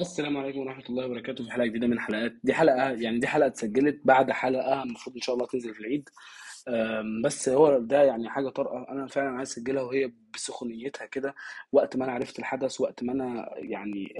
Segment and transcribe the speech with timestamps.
[0.00, 3.46] السلام عليكم ورحمة الله وبركاته في حلقة جديدة من حلقات دي حلقة يعني دي حلقة
[3.46, 6.08] اتسجلت بعد حلقة المفروض إن شاء الله تنزل في العيد.
[7.24, 8.86] بس هو ده يعني حاجة طارئة.
[8.88, 11.34] أنا فعلا عايز أسجلها وهي بسخونيتها كده
[11.72, 14.14] وقت ما أنا عرفت الحدث وقت ما أنا يعني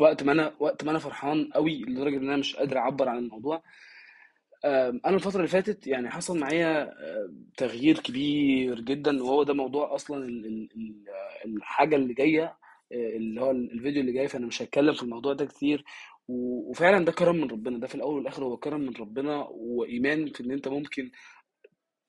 [0.00, 3.18] وقت ما أنا وقت ما أنا فرحان قوي لدرجة إن أنا مش قادر أعبر عن
[3.18, 3.62] الموضوع.
[4.64, 6.94] أم، أنا الفترة اللي فاتت يعني حصل معايا
[7.56, 11.04] تغيير كبير جدا وهو ده موضوع أصلا ال- ال- ال-
[11.56, 12.56] الحاجة اللي جاية
[12.92, 15.84] اللي هو الفيديو اللي جاي فأنا مش هتكلم في الموضوع ده كتير.
[16.28, 19.46] وفعلا ده كرم من ربنا ده في الأول والآخر هو كرم من ربنا.
[19.50, 21.10] وإيمان في إن أنت ممكن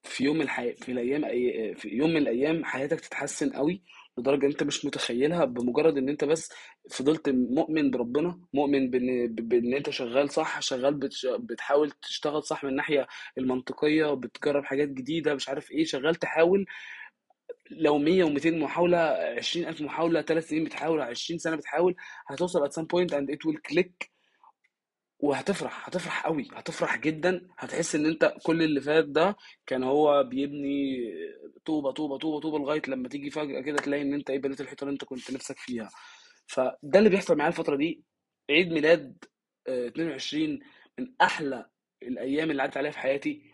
[0.04, 0.74] في يوم الحي...
[0.74, 1.76] في الأيام أي...
[1.76, 3.82] في يوم من الأيام حياتك تتحسن قوي
[4.18, 6.52] لدرجة أنت مش متخيلها بمجرد إن أنت بس
[6.92, 11.26] فضلت مؤمن بربنا مؤمن بان بإن أنت شغال صح شغال بتش...
[11.40, 13.08] بتحاول تشتغل صح من الناحية
[13.38, 16.66] المنطقية بتجرب حاجات جديدة مش عارف إيه شغال تحاول
[17.72, 18.98] لو 100 و200 محاولة
[19.38, 21.96] 20000 محاولة 3 سنين بتحاول 20 سنة بتحاول
[22.28, 24.08] هتوصل at some point and it will click
[25.20, 30.98] وهتفرح هتفرح قوي هتفرح جدا هتحس إن أنت كل اللي فات ده كان هو بيبني
[31.66, 34.84] طوبة طوبة طوبة طوبة لغاية لما تيجي فجأة كده تلاقي إن أنت إيه بنيت الحيطة
[34.84, 35.90] اللي أنت كنت نفسك فيها.
[36.48, 38.04] فده اللي بيحصل معايا الفترة دي.
[38.50, 39.24] عيد ميلاد
[39.68, 40.60] آه، 22
[41.00, 41.66] من أحلى
[42.04, 43.53] الأيام اللي عدت عليها في حياتي.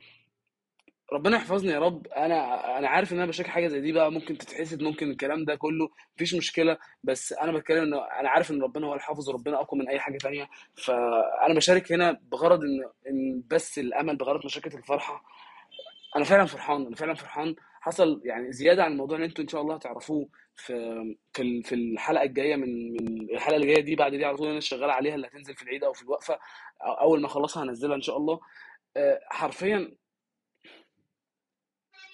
[1.13, 2.07] ربنا يحفظني يا رب.
[2.07, 5.55] أنا أنا عارف إن أنا بشارك حاجة زي دي بقى ممكن تتحسد ممكن الكلام ده
[5.55, 6.77] كله مفيش مشكلة.
[7.03, 10.17] بس أنا بتكلم ان أنا عارف إن ربنا هو الحافظ وربنا أقوى من أي حاجة
[10.17, 10.49] تانية.
[10.75, 15.23] فأنا بشارك هنا بغرض إن إن بس الأمل بغرض مشاركة الفرحة.
[16.15, 17.55] أنا فعلا فرحان أنا فعلا فرحان.
[17.81, 20.73] حصل يعني زيادة عن الموضوع اللي أنتوا إن شاء الله هتعرفوه في
[21.33, 23.95] في في الحلقة الجاية من من الحلقة اللي جاية دي.
[23.95, 26.39] بعد دي على طول أنا شغال عليها اللي هتنزل في العيد أو في الوقفة.
[26.81, 28.39] أول ما أخلصها هنزلها إن شاء الله.
[28.97, 29.91] آه، حرفيا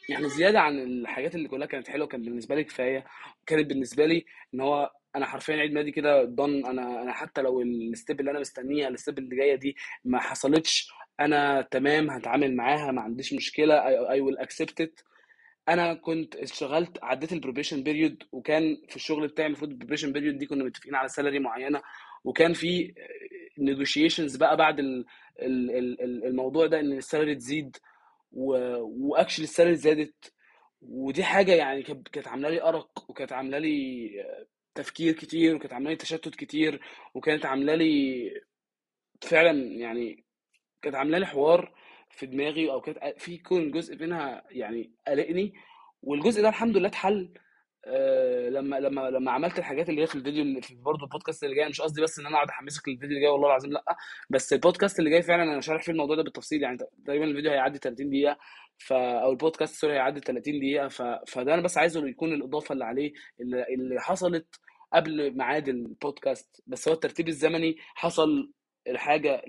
[0.10, 3.06] يعني زيادة عن الحاجات اللي كلها كانت حلوة كان بالنسبة لي كفاية.
[3.46, 7.62] كانت بالنسبة لي إن هو أنا حرفيا عيد ميلادي كده done أنا أنا حتى لو
[7.62, 9.76] ال step اللي أنا مستنيها ال step اللي جاية دي
[10.06, 15.04] ما حصلتش أنا تمام هتعامل معاها ما عنديش I, I will accept it.
[15.70, 20.38] أنا كنت اشتغلت عديت ال probation period وكان في الشغل بتاعي المفروض ال probation period
[20.38, 21.82] دي كنا متفقين على salary معينة.
[22.24, 22.94] وكان في
[23.58, 25.06] negotiations بقى بعد ال-
[25.40, 27.78] ال- ال- الموضوع ده إن ال salary تزيد.
[28.36, 30.34] و actually ال salary زادت.
[30.82, 34.10] ودي حاجة يعني كانت عاملة لي أرق وكانت عاملة لي
[34.76, 36.82] تفكير كتير وكانت عاملة لي تشتت كتير
[37.16, 38.32] وكانت عاملة لي
[39.22, 40.26] فعلا يعني
[40.82, 41.74] كانت عاملة لي حوار
[42.10, 45.54] في دماغي أو كانت في يكون جزء منها يعني قلقني
[46.02, 47.34] والجزء ده الحمد لله اتحل.
[47.88, 51.82] آه، لما لما لما عملت الحاجات اللي هي في الفيديو برضه البودكاست اللي جاي مش
[51.82, 53.84] قصدي بس إن أنا أقعد أحمسك للفيديو اللي جاي والله العظيم لأ
[54.30, 57.78] بس البودكاست اللي جاي فعلا أنا شارح فيه الموضوع ده بالتفصيل يعني تقريبا الفيديو هيعدي
[57.80, 58.38] 30 دقيقة
[58.78, 61.02] ف أو البودكاست sorry هيعدي 30 دقيقة ف...
[61.28, 64.60] فده أنا بس عايزه يكون الإضافة اللي عليه اللي, اللي حصلت
[64.94, 68.52] قبل ميعاد البودكاست بس هو الترتيب الزمني حصل
[68.88, 69.42] الحاجة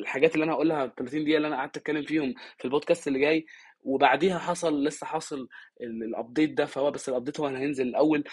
[0.00, 3.46] الحاجات اللي أنا هقولها 30 دقيقة اللي أنا قعدت أتكلم فيهم في البودكاست اللي جاي
[3.80, 5.48] وبعديها حصل لسه حاصل
[5.80, 8.24] ال update ده فهو بس ال update هو اللي هينزل الأول.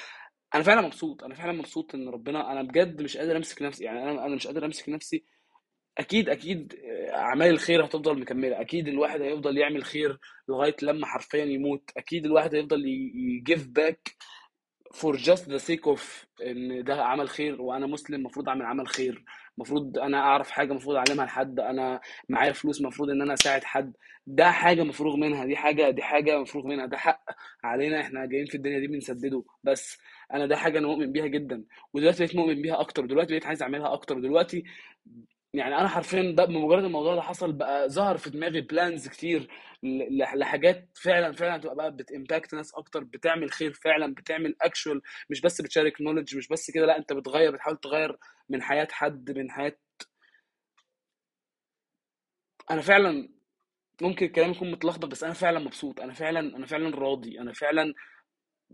[0.56, 4.04] أنا فعلا مبسوط أنا فعلا مبسوط إن ربنا أنا بجد مش قادر أمسك نفسي يعني
[4.04, 5.26] أنا أنا مش قادر أمسك نفسي.
[5.98, 6.74] أكيد أكيد
[7.14, 8.62] أعمال الخير هتفضل مكملة.
[8.62, 11.92] أكيد الواحد هيفضل يعمل خير لغاية لما حرفيا يموت.
[11.98, 12.86] أكيد الواحد هيفضل
[13.16, 14.16] ي give back
[14.94, 16.02] for just the sake of
[16.42, 19.24] إن ده عمل خير وأنا مسلم المفروض أعمل عمل خير.
[19.58, 23.94] المفروض أنا أعرف حاجة المفروض أعلمها لحد أنا معايا فلوس المفروض إن أنا أساعد حد.
[24.28, 26.86] ده حاجة مفروغ منها دي حاجة دي حاجة مفروغ منها.
[26.86, 27.24] ده حق
[27.64, 29.44] علينا إحنا جايين في الدنيا دي بنسدده.
[29.64, 29.98] بس
[30.34, 31.64] أنا ده حاجة أنا مؤمن بيها جدا.
[31.94, 33.06] ودلوقتي بقيت مؤمن بيها أكتر.
[33.06, 34.20] دلوقتي بقيت عايز أعملها أكتر.
[34.20, 34.64] دلوقتي
[35.58, 39.48] يعني أنا حرفيا ده بمجرد الموضوع ده حصل بقى ظهر في دماغي plans كتير
[40.38, 45.42] لحاجات فعلا فعلا تبقى بقى بت impact ناس أكتر بتعمل خير فعلا بتعمل actual مش
[45.42, 48.18] بس بتشارك knowledge مش بس كده لأ أنت بتغير بتحاول تغير
[48.50, 49.78] من حياة حد من حياة
[52.72, 53.30] أنا فعلا
[54.02, 57.94] ممكن الكلام يكون متلخبط بس أنا فعلا مبسوط أنا فعلا أنا فعلا راضي أنا فعلا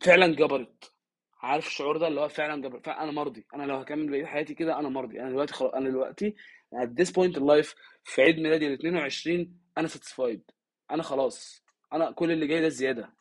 [0.04, 0.94] فعلا جبرت.
[1.42, 4.80] عارف الشعور ده اللي هو فعلا جبر فانا مرضي أنا لو هكمل بقية حياتي كده
[4.80, 5.22] أنا مرضي.
[5.22, 6.36] أنا دلوقتي خلاص أنا دلوقتي
[6.76, 10.40] at this point in life في عيد ميلادي ال 22 أنا satisfied.
[10.92, 11.64] أنا خلاص.
[11.94, 13.14] أنا كل اللي جاي ده زيادة.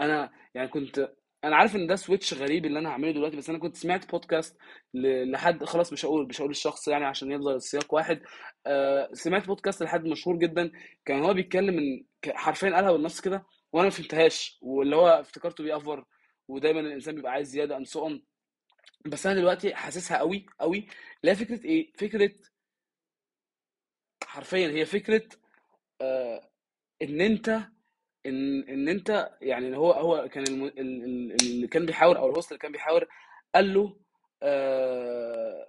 [0.00, 1.12] أنا يعني كنت
[1.44, 4.56] أنا عارف إن ده switch غريب اللي أنا هعمله دلوقتي بس أنا كنت سمعت بودكاست
[4.94, 8.22] لحد خلاص مش هقول مش هقول الشخص يعني عشان يفضل السياق واحد.
[8.66, 10.70] آه سمعت بودكاست لحد مشهور جدا
[11.04, 12.04] كان هو بيتكلم إن
[12.34, 16.04] حرفيا قالها بالنص كده وأنا ما فهمتهاش واللي هو افتكرته بيأفور
[16.48, 18.20] ودايما الإنسان بيبقى عايز زيادة so on.
[19.06, 20.88] بس أنا دلوقتي حاسسها قوي قوي
[21.24, 22.32] هي فكرة إيه؟ فكرة
[24.24, 25.28] حرفيا هي فكرة
[26.00, 26.50] آه
[27.02, 27.48] إن أنت
[28.26, 30.64] إن إن أنت يعني هو هو كان الم...
[30.64, 33.08] ال- ال- اللي كان بيحاور أو الهوست اللي كان بيحاور
[33.54, 34.00] قال له
[34.42, 35.66] آه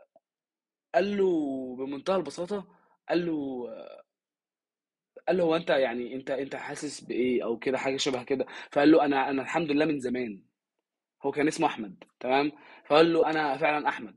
[0.96, 2.78] قال له بمنتهى البساطة
[3.10, 3.68] قال له
[5.28, 8.46] قال له هو أنت يعني أنت أنت حاسس بإيه أو كده حاجة شبه كده.
[8.72, 10.44] فقال له أنا أنا الحمد لله من زمان.
[11.24, 12.52] هو كان اسمه أحمد تمام؟
[12.86, 14.16] فقال له أنا فعلا أحمد.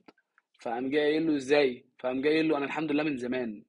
[0.61, 3.63] فقام جاي قايل له إزاي؟ فقام جاي قايل له أنا الحمد لله من زمان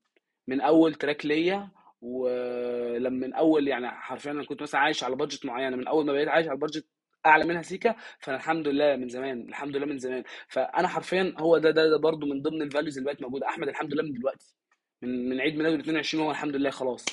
[0.47, 5.45] من أول track ليا ولما من أول يعني حرفيا أنا كنت مثلا عايش على budget
[5.45, 6.85] معينة من أول ما بقيت عايش على budget
[7.25, 10.23] أعلى منها سيكا فأنا الحمد لله من زمان الحمد لله من زمان.
[10.47, 13.47] فأنا حرفيا هو ده ده, ده برضو من ضمن ال values اللي بقت موجودة.
[13.47, 14.55] أحمد الحمد لله من دلوقتي
[15.01, 17.05] من من عيد ميلاده 22 هو الحمد لله خلاص.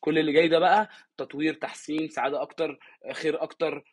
[0.00, 2.78] كل اللي جاي ده بقى تطوير تحسين سعادة أكتر
[3.12, 3.84] خير أكتر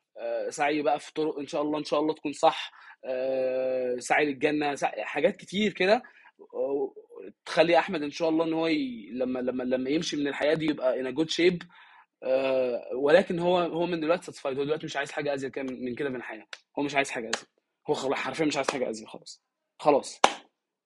[0.49, 2.71] سعي بقى في طرق إن شاء الله إن شاء الله تكون صح
[3.05, 6.03] آه، سعي للجنة سعي حاجات كتير كده
[6.53, 6.93] آه،
[7.45, 9.09] تخلي أحمد إن شاء الله إن هو ي...
[9.13, 11.65] لما لما لما يمشي من الحياة دي يبقى good shape
[12.23, 16.09] آه، ولكن هو هو من دلوقتي ساتسفايد هو دلوقتي مش عايز حاجة أزيد من كده
[16.09, 16.47] من الحياة
[16.79, 17.47] هو مش عايز حاجة أزيد
[17.89, 19.43] هو خلاص حرفيا مش عايز حاجة أزيد خلاص
[19.79, 20.21] خلاص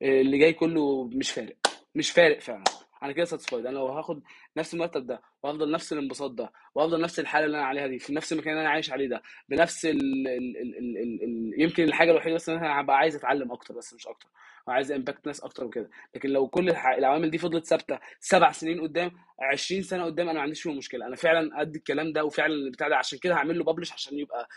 [0.02, 1.58] اللي جاي كله مش فارق
[1.96, 2.64] مش فارق فعلا.
[3.04, 4.24] أنا كده ساتسفايد أنا لو هاخد
[4.58, 8.14] نفس المرتب ده وهفضل نفس الانبساط ده وهفضل نفس الحالة اللي أنا عليها دي في
[8.14, 11.84] نفس المكان اللي أنا عايش عليه ده بنفس ال ال ال ال ال ال يمكن
[11.84, 14.30] الحاجة الوحيدة بس إن أنا هبقى عايز أتعلم أكتر بس مش أكتر.
[14.68, 15.90] وعايز impact ناس أكتر وكده.
[16.16, 20.42] لكن لو كل العوامل دي فضلت ثابتة سبع سنين قدام 20 سنة قدام أنا ما
[20.44, 21.08] عنديش فيهم مشكلة.
[21.08, 24.48] أنا فعلا قد الكلام ده وفعلا البتاع ده عشان كده هعمل له publish عشان يبقى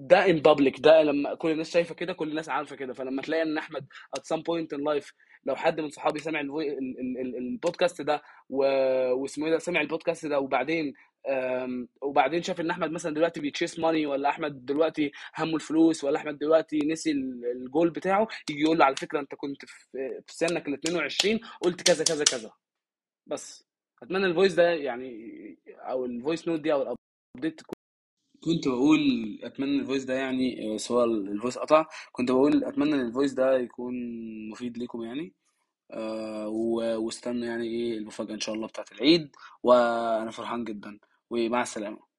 [0.00, 3.44] ده in public ده لما كل الناس شايفة كده كل الناس عارفة كده فلما تلاقي
[3.44, 3.86] إن أحمد
[4.18, 5.12] at some point in life
[5.46, 6.40] لو حد من صحابي سمع
[7.38, 8.22] البودكاست ده.
[8.50, 10.94] واسمه إيه ده سمع البودكاست ده وبعدين.
[12.02, 16.18] وبعدين شاف إن أحمد مثلا دلوقتي بي chase money ولا أحمد دلوقتي همه الفلوس ولا
[16.18, 19.66] أحمد دلوقتي نسي ال- الجول بتاعه يجي يقول له على فكرة أنت كنت
[20.26, 22.52] في سنك ال 22 قلت كذا كذا كذا
[23.26, 23.64] بس
[24.02, 25.10] أتمنى ال voice ده يعني
[25.68, 26.82] أو ال voice note دي أو
[27.36, 27.62] ال update
[28.44, 29.00] كنت بقول
[29.42, 33.10] أتمنى ال voice ده يعني آه، سواء ال voice قطع كنت بقول أتمنى إن ال
[33.10, 33.94] voice ده يكون
[34.50, 35.32] مفيد ليكم يعني
[35.92, 41.00] آه واستنوا يعني إيه المفاجأة إن شاء الله بتاعت العيد وأنا فرحان جدا
[41.30, 42.09] ومع السلامة.